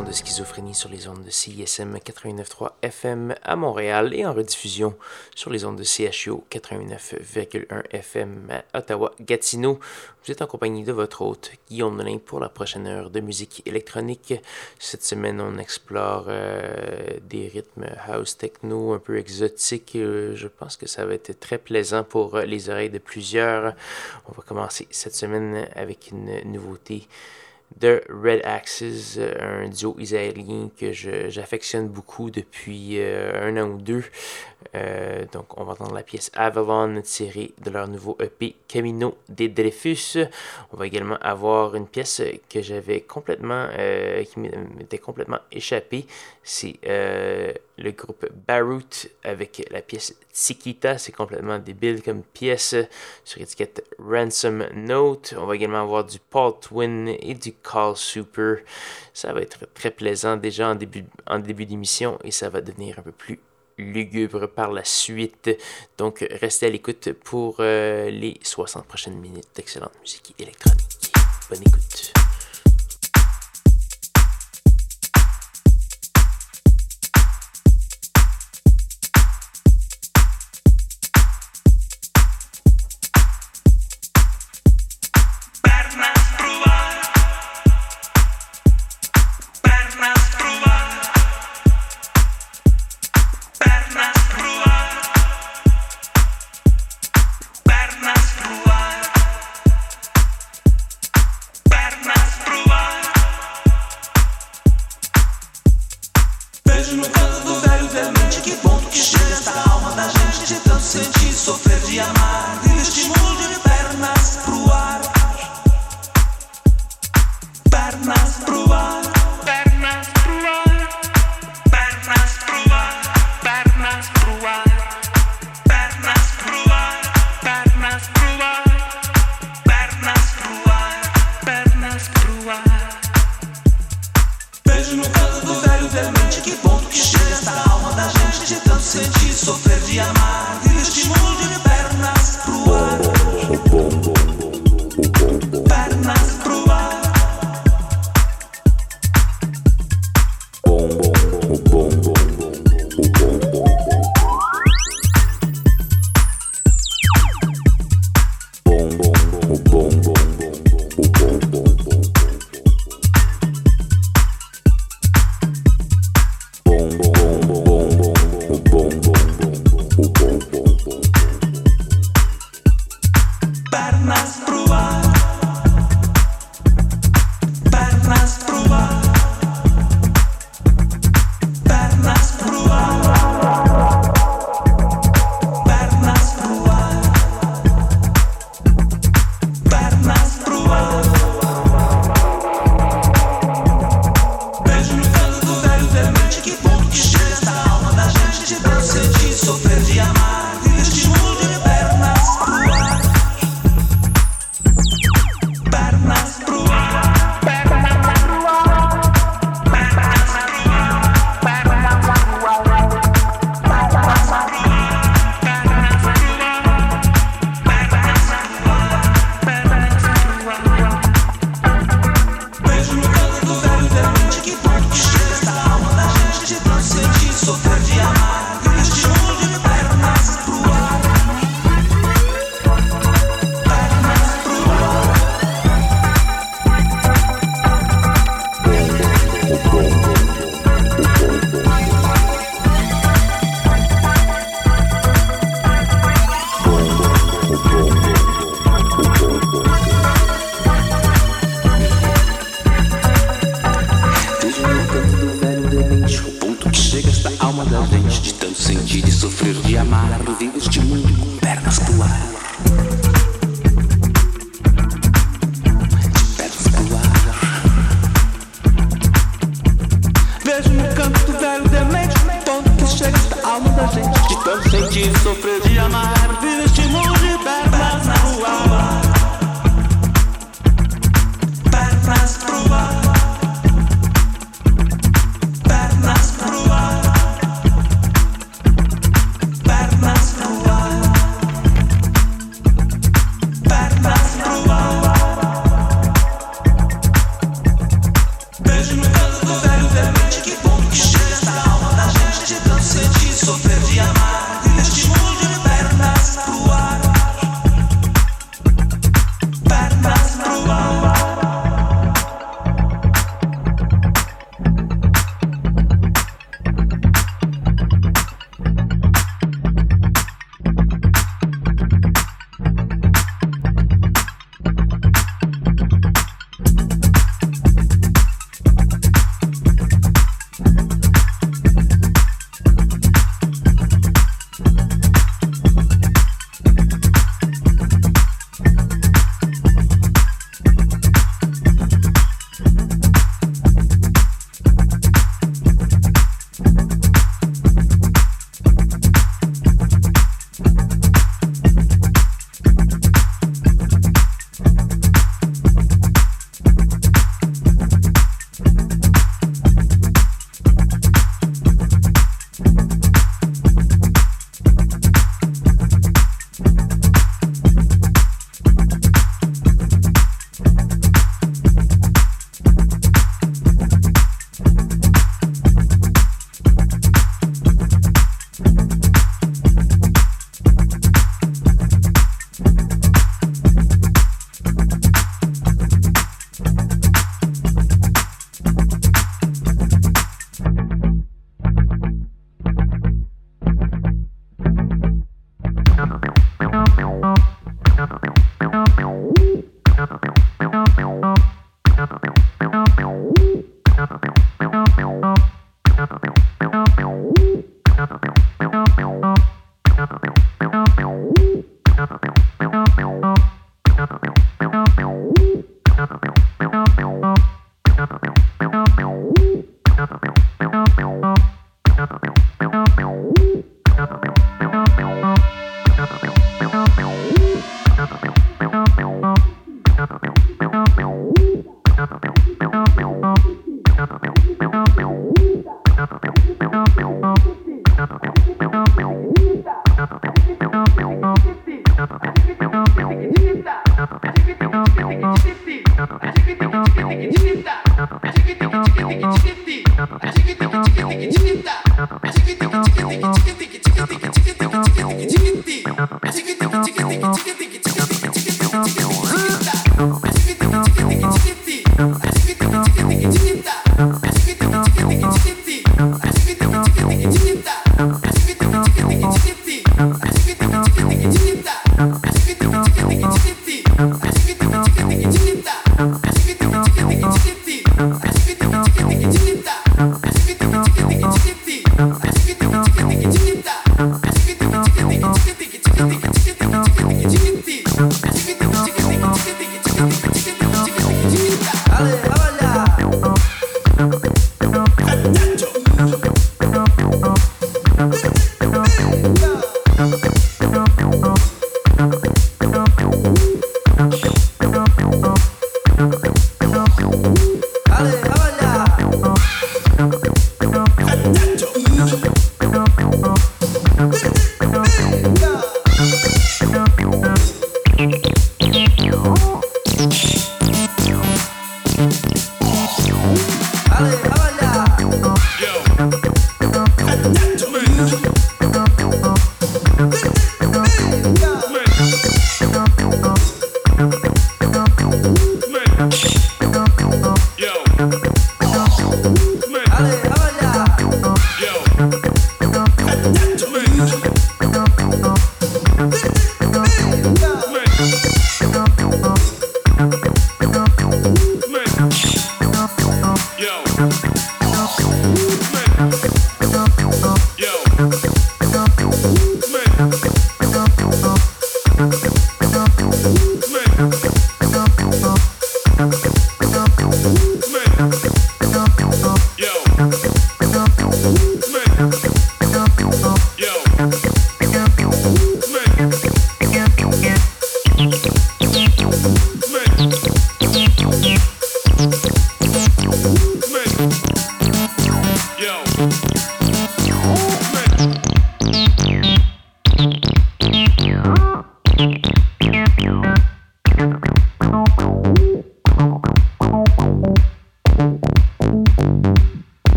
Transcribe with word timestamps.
de 0.00 0.10
Schizophrénie 0.10 0.74
sur 0.74 0.88
les 0.88 1.06
ondes 1.06 1.22
de 1.22 1.28
CISM 1.28 1.96
89.3 1.98 2.70
FM 2.80 3.34
à 3.42 3.56
Montréal 3.56 4.14
et 4.14 4.24
en 4.24 4.32
rediffusion 4.32 4.96
sur 5.34 5.50
les 5.50 5.66
ondes 5.66 5.76
de 5.76 5.84
CHO 5.84 6.46
89.1 6.50 7.82
FM 7.90 8.48
à 8.72 8.78
Ottawa-Gatineau. 8.78 9.78
Vous 10.24 10.32
êtes 10.32 10.40
en 10.40 10.46
compagnie 10.46 10.84
de 10.84 10.92
votre 10.92 11.20
hôte 11.20 11.52
Guillaume 11.68 11.98
Nolin 11.98 12.16
pour 12.24 12.40
la 12.40 12.48
prochaine 12.48 12.86
heure 12.86 13.10
de 13.10 13.20
musique 13.20 13.62
électronique. 13.66 14.32
Cette 14.78 15.04
semaine, 15.04 15.42
on 15.42 15.58
explore 15.58 16.24
euh, 16.28 17.18
des 17.28 17.48
rythmes 17.48 17.84
house 18.06 18.38
techno 18.38 18.94
un 18.94 18.98
peu 18.98 19.18
exotiques. 19.18 19.96
Euh, 19.96 20.34
je 20.36 20.48
pense 20.48 20.78
que 20.78 20.88
ça 20.88 21.04
va 21.04 21.12
être 21.12 21.38
très 21.38 21.58
plaisant 21.58 22.02
pour 22.02 22.38
les 22.38 22.70
oreilles 22.70 22.88
de 22.88 22.98
plusieurs. 22.98 23.74
On 24.26 24.32
va 24.32 24.42
commencer 24.42 24.88
cette 24.90 25.14
semaine 25.14 25.68
avec 25.76 26.12
une 26.12 26.50
nouveauté 26.50 27.06
de 27.80 28.02
Red 28.08 28.42
Axes, 28.44 29.18
un 29.40 29.68
duo 29.68 29.96
israélien 29.98 30.70
que 30.78 30.92
j'affectionne 30.92 31.88
beaucoup 31.88 32.30
depuis 32.30 32.98
euh, 32.98 33.48
un 33.48 33.56
an 33.62 33.68
ou 33.68 33.78
deux. 33.80 34.04
Euh, 34.74 35.24
donc, 35.32 35.58
on 35.58 35.64
va 35.64 35.72
entendre 35.72 35.94
la 35.94 36.02
pièce 36.02 36.30
Avalon 36.34 37.00
tirée 37.02 37.52
de 37.62 37.70
leur 37.70 37.88
nouveau 37.88 38.16
EP 38.20 38.54
Camino 38.68 39.16
de 39.28 39.46
Dreyfus. 39.46 40.18
On 40.72 40.76
va 40.76 40.86
également 40.86 41.16
avoir 41.20 41.74
une 41.74 41.86
pièce 41.86 42.22
que 42.48 42.62
j'avais 42.62 43.00
complètement, 43.00 43.68
euh, 43.78 44.24
qui 44.24 44.40
m'était 44.40 44.98
complètement 44.98 45.38
échappée. 45.50 46.06
C'est 46.42 46.78
euh, 46.86 47.52
le 47.78 47.90
groupe 47.92 48.26
Barut 48.46 49.08
avec 49.24 49.66
la 49.70 49.82
pièce 49.82 50.14
Tsikita. 50.32 50.98
C'est 50.98 51.12
complètement 51.12 51.58
débile 51.58 52.02
comme 52.02 52.22
pièce 52.22 52.74
sur 53.24 53.40
étiquette 53.40 53.84
Ransom 53.98 54.66
Note. 54.74 55.34
On 55.38 55.46
va 55.46 55.54
également 55.56 55.82
avoir 55.82 56.04
du 56.04 56.18
Paul 56.18 56.54
Twin 56.60 57.08
et 57.08 57.34
du 57.34 57.52
Call 57.52 57.96
Super. 57.96 58.58
Ça 59.14 59.32
va 59.32 59.40
être 59.40 59.66
très 59.74 59.90
plaisant 59.90 60.36
déjà 60.36 60.74
en 61.26 61.38
début 61.38 61.66
d'émission 61.66 62.18
et 62.24 62.30
ça 62.30 62.48
va 62.48 62.60
devenir 62.60 62.98
un 62.98 63.02
peu 63.02 63.12
plus 63.12 63.38
lugubre 63.78 64.46
par 64.48 64.72
la 64.72 64.84
suite. 64.84 65.50
Donc, 65.98 66.24
restez 66.30 66.66
à 66.66 66.70
l'écoute 66.70 67.12
pour 67.12 67.56
euh, 67.60 68.10
les 68.10 68.38
60 68.42 68.86
prochaines 68.86 69.18
minutes 69.18 69.48
d'excellente 69.54 69.92
musique 70.00 70.34
électronique. 70.38 71.12
Bonne 71.50 71.62
écoute. 71.62 72.12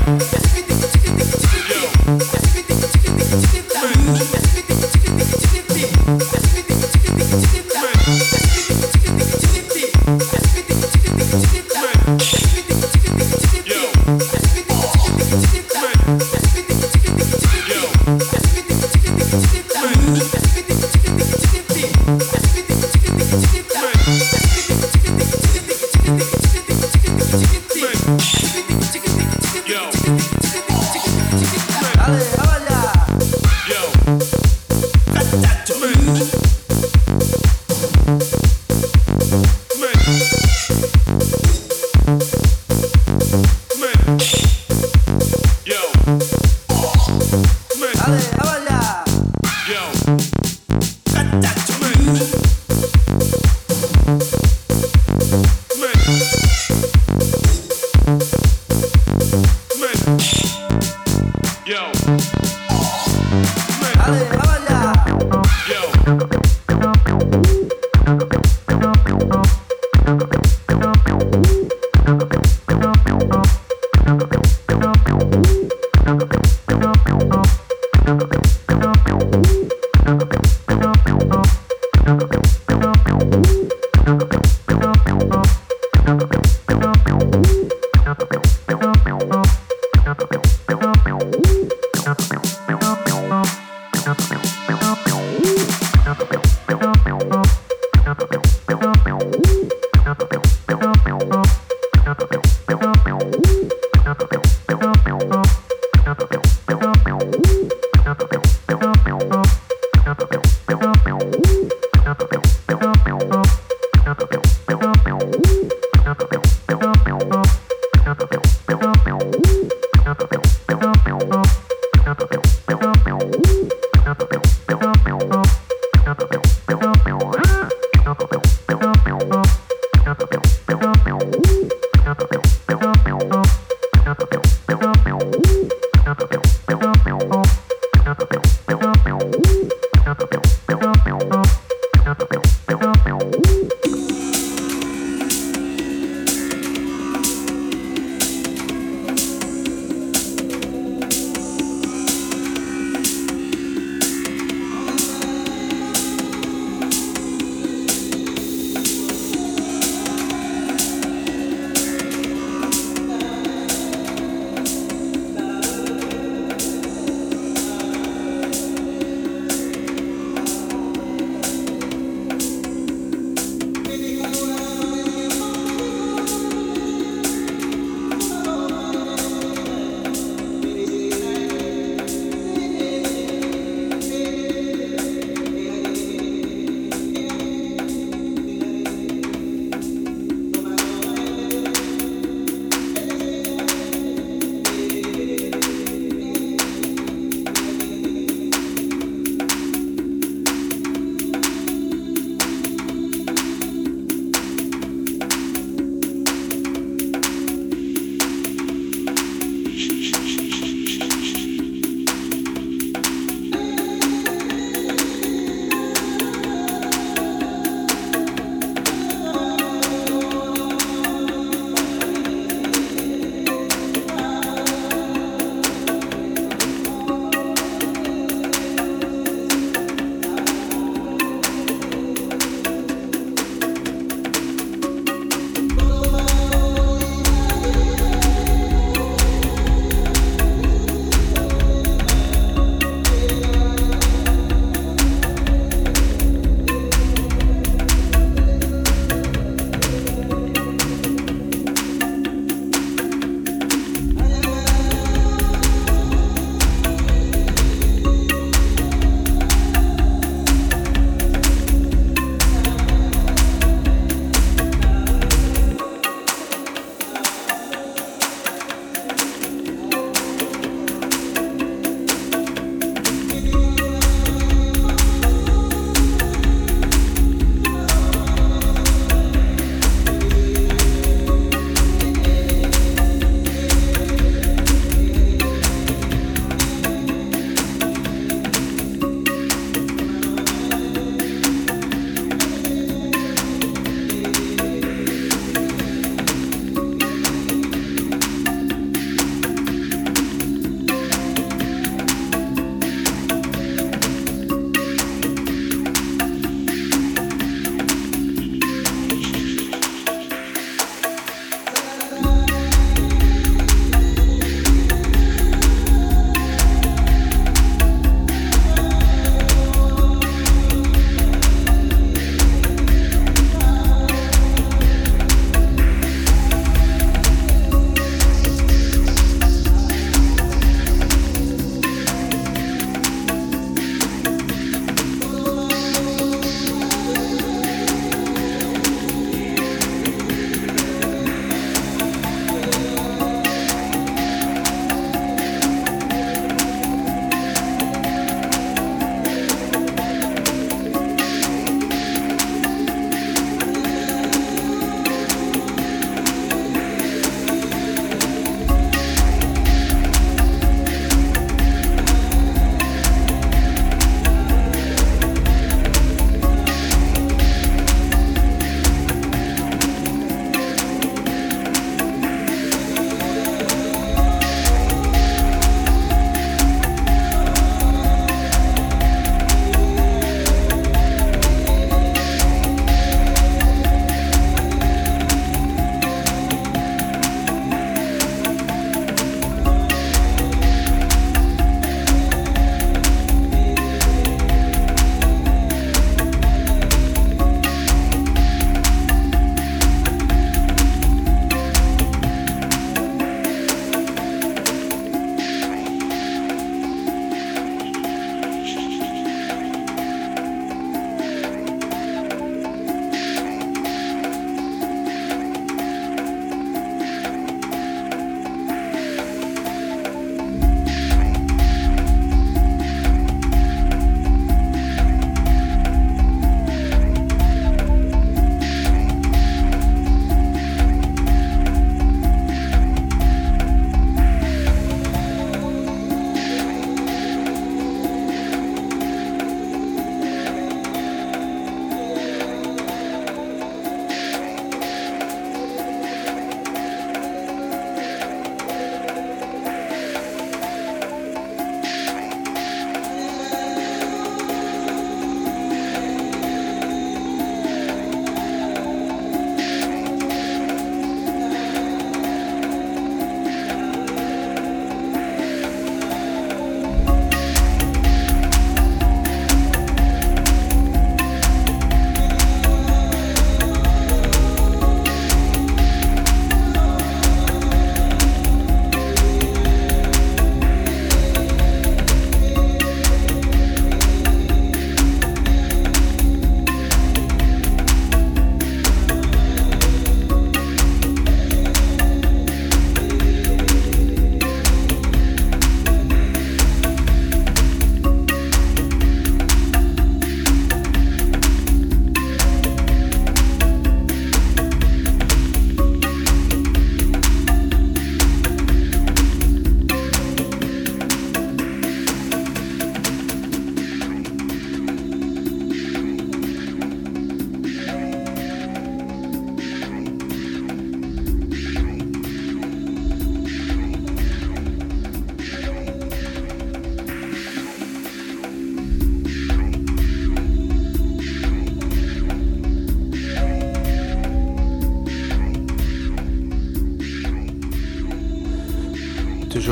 Mm-hmm. 0.00 0.49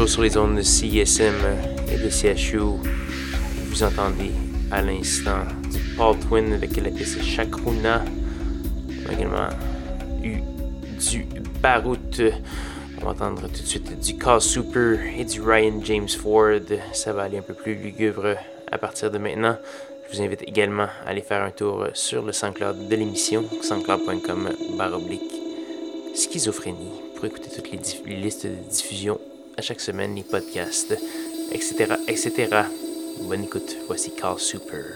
Sur 0.08 0.22
les 0.22 0.38
ondes 0.38 0.56
de 0.56 0.62
CISM 0.62 1.34
et 1.92 1.98
de 1.98 2.08
CHU. 2.08 2.58
Vous 3.66 3.82
entendez 3.82 4.30
à 4.70 4.80
l'instant 4.80 5.44
du 5.70 5.78
Paul 5.96 6.18
Twin 6.18 6.54
avec 6.54 6.74
la 6.78 6.90
pièce 6.90 7.20
Chakruna. 7.20 8.02
On 9.04 9.10
a 9.10 9.12
également 9.12 9.48
eu 10.24 10.38
du 11.10 11.26
Barout. 11.62 12.22
On 13.00 13.04
va 13.04 13.10
entendre 13.10 13.42
tout 13.48 13.62
de 13.62 13.66
suite 13.66 14.00
du 14.00 14.16
Call 14.16 14.40
Super 14.40 14.98
et 15.18 15.24
du 15.26 15.42
Ryan 15.42 15.78
James 15.84 16.08
Ford. 16.08 16.60
Ça 16.94 17.12
va 17.12 17.24
aller 17.24 17.36
un 17.36 17.42
peu 17.42 17.54
plus 17.54 17.74
lugubre 17.74 18.34
à 18.72 18.78
partir 18.78 19.10
de 19.10 19.18
maintenant. 19.18 19.58
Je 20.10 20.16
vous 20.16 20.22
invite 20.22 20.42
également 20.42 20.88
à 21.04 21.10
aller 21.10 21.22
faire 21.22 21.42
un 21.42 21.50
tour 21.50 21.86
sur 21.92 22.22
le 22.22 22.32
SoundCloud 22.32 22.88
de 22.88 22.96
l'émission, 22.96 23.44
soundcloud.com 23.60 24.48
baroblique 24.78 25.34
schizophrénie, 26.14 26.92
pour 27.14 27.26
écouter 27.26 27.50
toutes 27.54 27.70
les, 27.70 28.16
listes 28.16 28.46
de 28.46 28.54
diffusion 28.70 29.20
à 29.58 29.60
chaque 29.60 29.80
semaine, 29.80 30.14
les 30.14 30.22
podcasts, 30.22 30.96
etc., 31.50 31.94
etc. 32.06 32.48
Bonne 33.22 33.42
écoute, 33.42 33.76
voici 33.88 34.12
Carl 34.12 34.38
Super. 34.38 34.92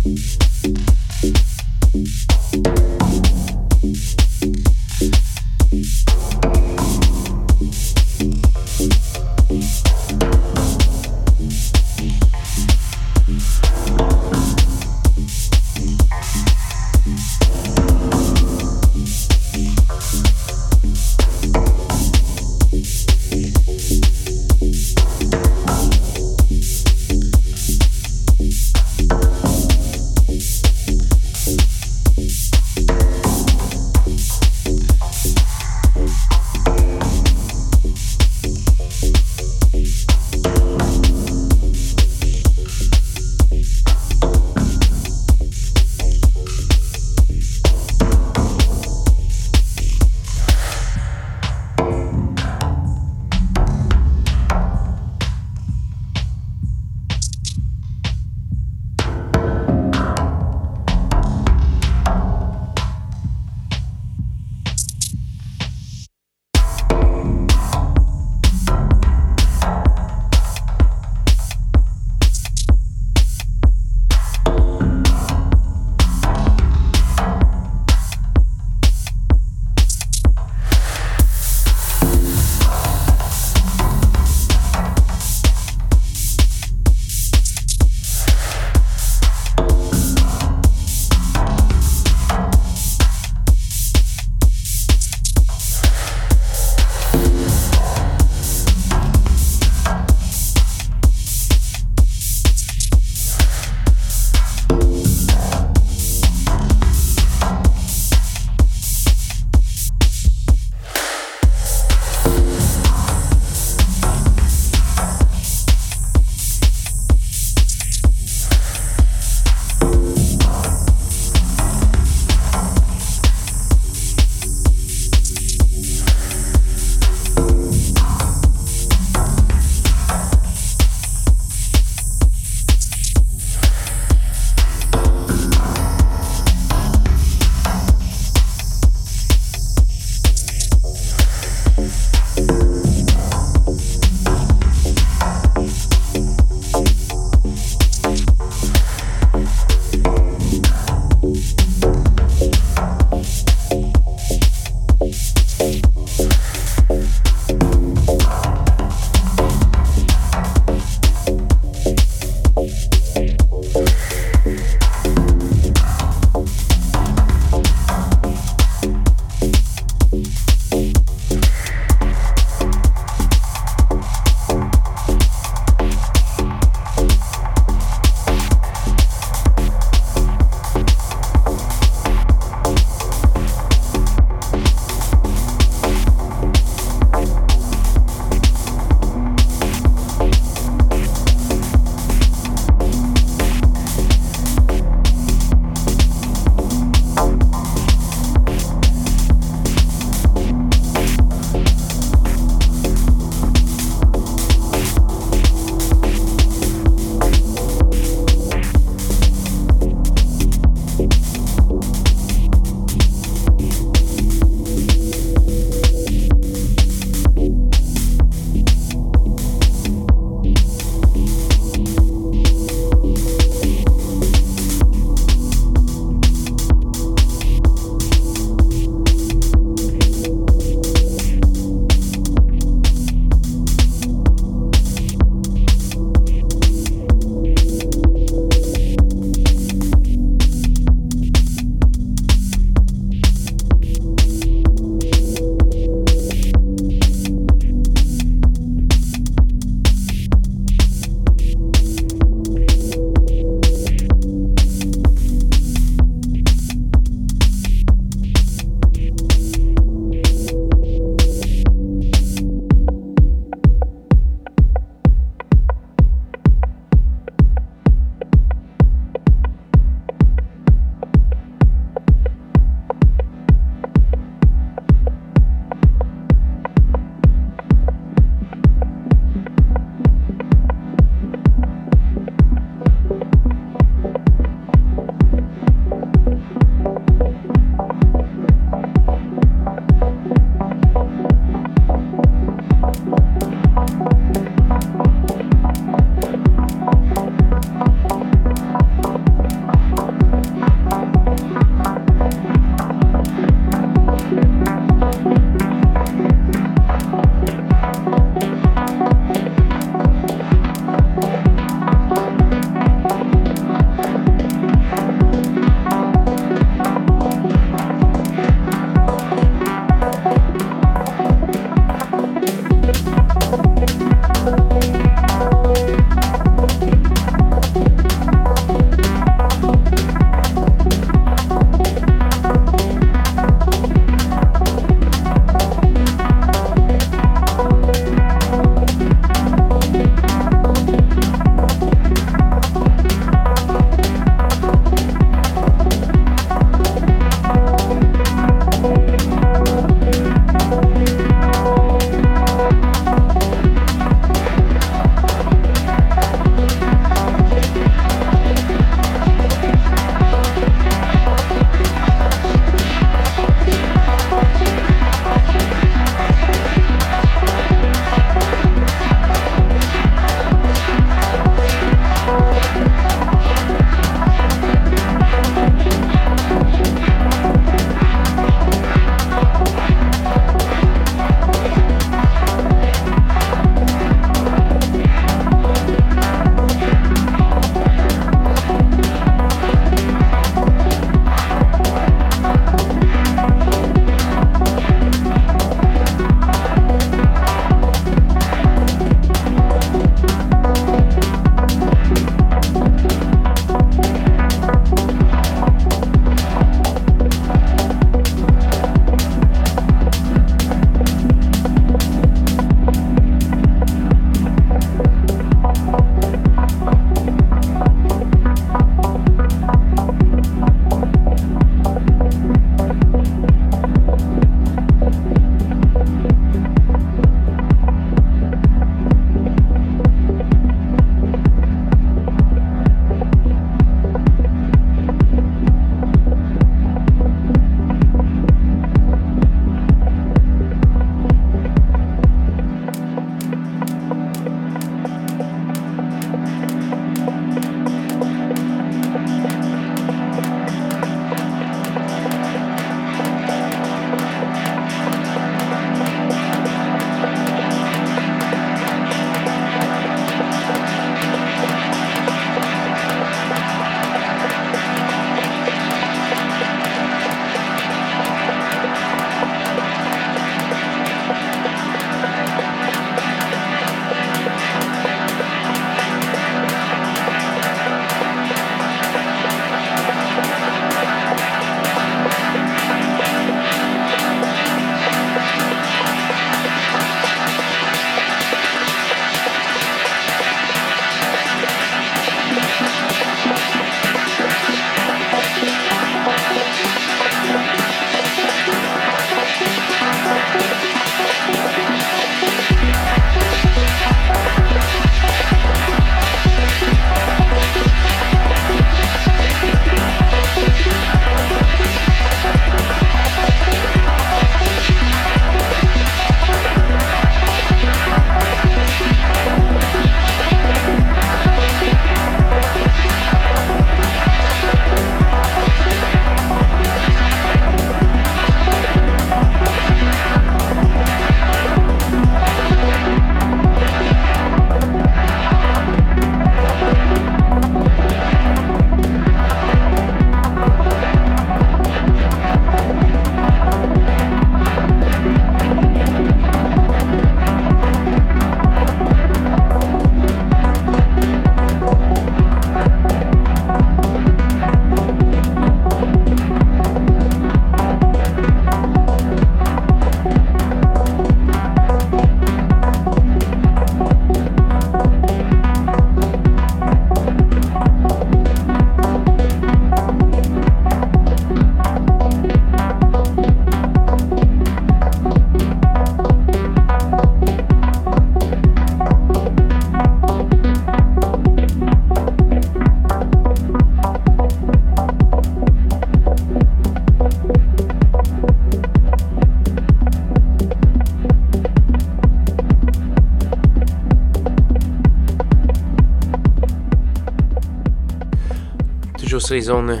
Sur 599.44 599.54
les 599.56 599.60
zones 599.60 600.00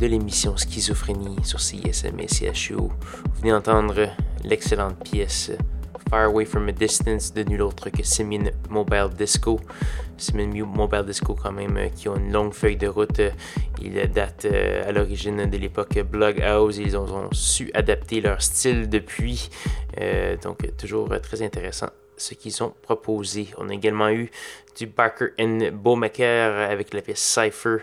de 0.00 0.06
l'émission 0.06 0.56
Schizophrénie 0.56 1.36
sur 1.44 1.60
CISM 1.60 2.18
et 2.18 2.26
CHU. 2.26 2.74
Vous 2.74 2.90
venez 3.38 3.52
d'entendre 3.52 4.08
l'excellente 4.42 4.96
pièce 5.04 5.52
Far 6.10 6.24
Away 6.24 6.44
from 6.44 6.68
a 6.68 6.72
Distance 6.72 7.32
de 7.32 7.44
nul 7.44 7.62
autre 7.62 7.90
que 7.90 8.02
Simeon 8.02 8.50
Mobile 8.70 9.10
Disco. 9.16 9.60
Simeon 10.16 10.66
Mobile 10.66 11.04
Disco, 11.06 11.36
quand 11.40 11.52
même, 11.52 11.76
euh, 11.76 11.88
qui 11.88 12.08
ont 12.08 12.16
une 12.16 12.32
longue 12.32 12.52
feuille 12.52 12.76
de 12.76 12.88
route. 12.88 13.20
Ils 13.80 14.10
datent 14.10 14.46
euh, 14.46 14.88
à 14.88 14.90
l'origine 14.90 15.48
de 15.48 15.56
l'époque 15.56 15.96
Blog 16.00 16.40
House. 16.40 16.78
Ils 16.78 16.96
ont, 16.96 17.28
su 17.30 17.70
adapter 17.74 18.20
leur 18.20 18.42
style 18.42 18.88
depuis. 18.88 19.50
Euh, 20.00 20.36
donc, 20.36 20.76
toujours 20.76 21.08
très 21.22 21.42
intéressant 21.42 21.90
ce 22.16 22.34
qu'ils 22.34 22.62
ont 22.62 22.74
proposé. 22.82 23.48
On 23.58 23.68
a 23.68 23.72
également 23.72 24.08
eu 24.08 24.30
du 24.76 24.86
Barker 24.86 25.28
and 25.38 25.70
Bowmaker 25.72 26.70
avec 26.70 26.92
la 26.92 27.02
pièce 27.02 27.20
Cypher 27.20 27.78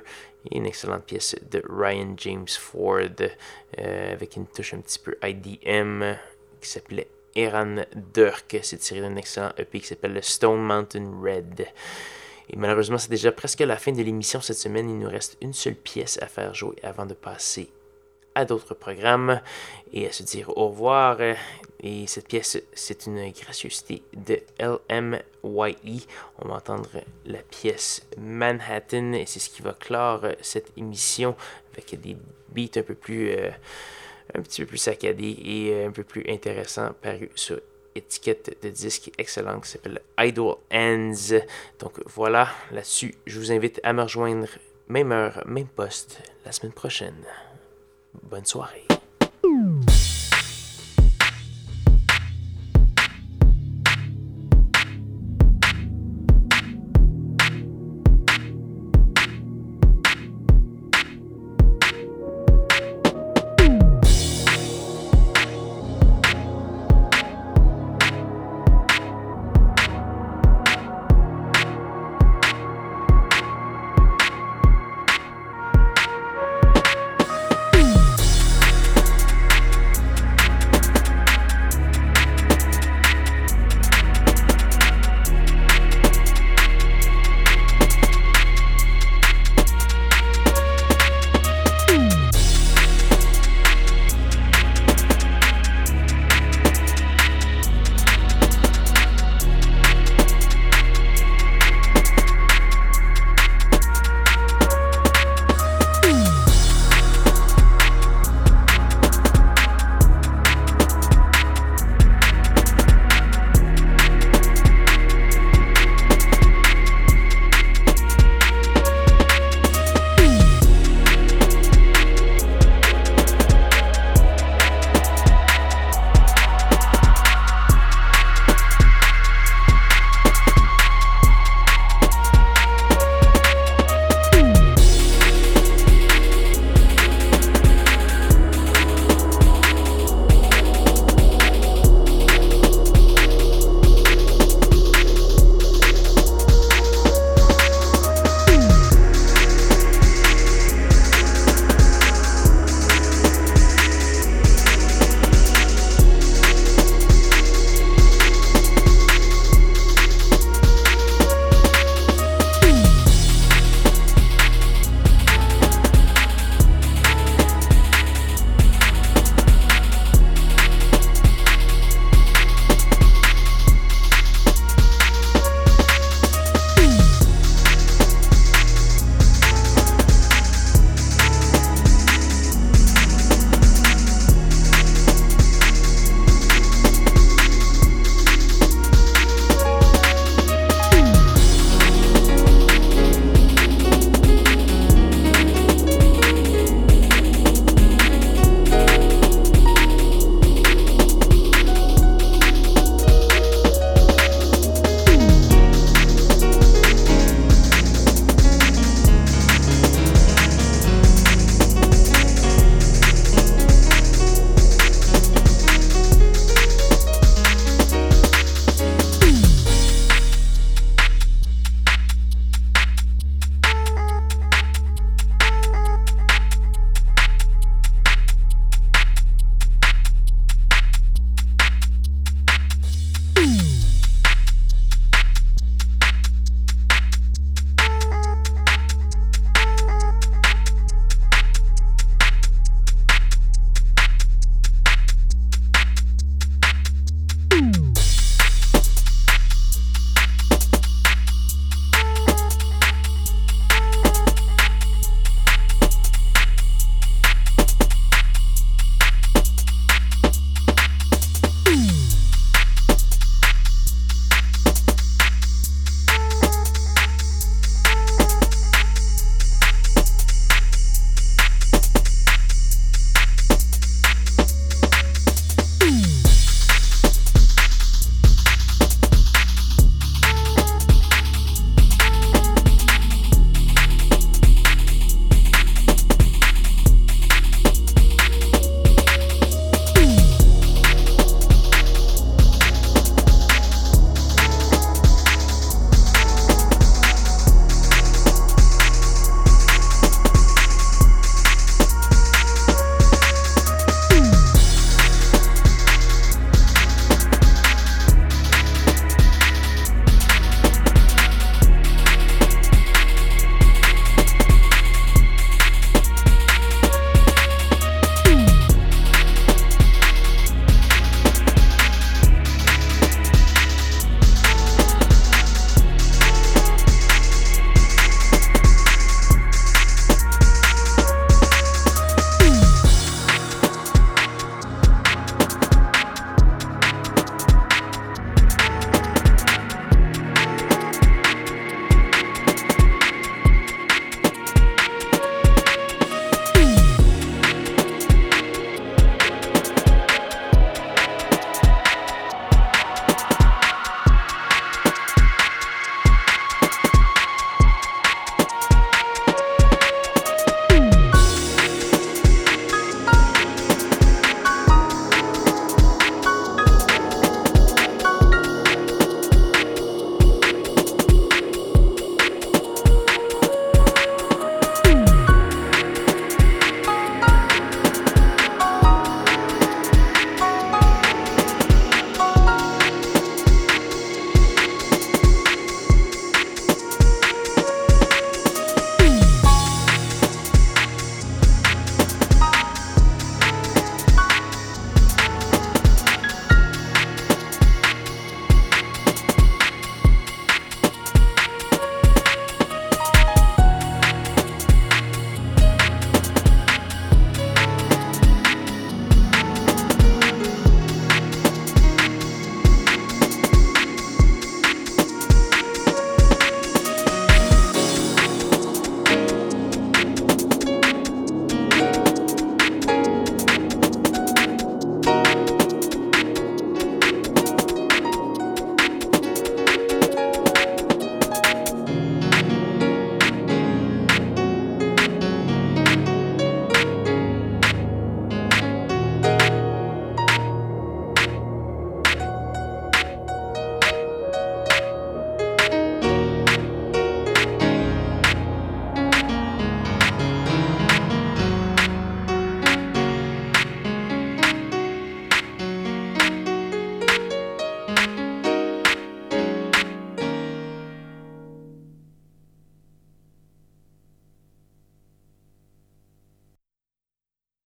une 0.49 0.65
excellente 0.65 1.03
pièce 1.03 1.35
de 1.51 1.61
Ryan 1.69 2.15
James 2.17 2.47
Ford 2.47 2.99
avec 3.77 4.35
une 4.35 4.47
touche 4.47 4.73
un 4.73 4.79
petit 4.79 4.99
peu 4.99 5.15
IDM 5.23 6.15
qui 6.59 6.69
s'appelait 6.69 7.07
Eran 7.35 7.83
Dirk. 8.13 8.57
C'est 8.63 8.77
tiré 8.77 9.01
d'un 9.01 9.15
excellent 9.15 9.51
EP 9.57 9.79
qui 9.79 9.87
s'appelle 9.87 10.13
le 10.13 10.21
Stone 10.21 10.61
Mountain 10.61 11.11
Red. 11.21 11.67
Et 12.49 12.57
malheureusement, 12.57 12.97
c'est 12.97 13.09
déjà 13.09 13.31
presque 13.31 13.61
la 13.61 13.77
fin 13.77 13.91
de 13.91 14.01
l'émission 14.01 14.41
cette 14.41 14.57
semaine. 14.57 14.89
Il 14.89 14.99
nous 14.99 15.09
reste 15.09 15.37
une 15.41 15.53
seule 15.53 15.75
pièce 15.75 16.19
à 16.21 16.27
faire 16.27 16.53
jouer 16.53 16.75
avant 16.83 17.05
de 17.05 17.13
passer 17.13 17.69
à 18.35 18.45
d'autres 18.45 18.73
programmes 18.73 19.41
et 19.93 20.07
à 20.07 20.11
se 20.11 20.23
dire 20.23 20.49
au 20.57 20.69
revoir. 20.69 21.17
Et 21.83 22.05
cette 22.05 22.27
pièce, 22.27 22.61
c'est 22.73 23.07
une 23.07 23.31
gracieuseté 23.31 24.03
de 24.13 24.39
LMYE. 24.59 26.05
On 26.39 26.47
va 26.47 26.55
entendre 26.55 26.89
la 27.25 27.39
pièce 27.39 28.05
Manhattan 28.17 29.13
et 29.13 29.25
c'est 29.25 29.39
ce 29.39 29.49
qui 29.49 29.63
va 29.63 29.73
clore 29.73 30.27
cette 30.41 30.71
émission 30.77 31.35
avec 31.73 31.99
des 31.99 32.15
beats 32.49 32.79
un 32.79 32.83
peu 32.83 32.95
plus. 32.95 33.31
Euh, 33.31 33.49
un 34.33 34.41
petit 34.41 34.61
peu 34.61 34.67
plus 34.67 34.77
saccadé 34.77 35.37
et 35.43 35.85
un 35.85 35.91
peu 35.91 36.03
plus 36.03 36.23
intéressant 36.29 36.93
paru 37.01 37.29
sur 37.35 37.59
étiquette 37.95 38.57
de 38.63 38.69
disque 38.69 39.11
excellente 39.17 39.63
qui 39.63 39.71
s'appelle 39.71 40.01
Idle 40.19 40.55
Ends. 40.71 41.41
Donc 41.79 41.99
voilà, 42.05 42.47
là-dessus, 42.71 43.15
je 43.25 43.39
vous 43.39 43.51
invite 43.51 43.79
à 43.83 43.93
me 43.93 44.03
rejoindre 44.03 44.47
même 44.87 45.11
heure, 45.11 45.43
même 45.45 45.67
poste 45.67 46.21
la 46.45 46.51
semaine 46.51 46.73
prochaine. 46.73 47.25
Bonne 48.23 48.45
soirée. 48.45 48.90